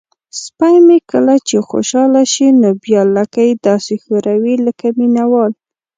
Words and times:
سپی 0.41 0.75
مې 0.85 0.97
کله 1.11 1.35
چې 1.47 1.55
خوشحاله 1.69 2.21
شي 2.33 2.47
نو 2.61 2.69
بیا 2.83 3.01
لکۍ 3.15 3.49
داسې 3.67 3.93
ښوروي 4.03 4.55
لکه 4.65 4.87
مینه 4.97 5.23
وال. 5.31 5.51